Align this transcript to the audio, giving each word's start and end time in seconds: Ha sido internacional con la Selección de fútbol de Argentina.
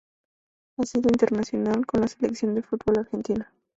Ha 0.79 0.83
sido 0.87 1.09
internacional 1.11 1.85
con 1.85 2.01
la 2.01 2.07
Selección 2.07 2.55
de 2.55 2.63
fútbol 2.63 2.95
de 2.95 3.01
Argentina. 3.01 3.53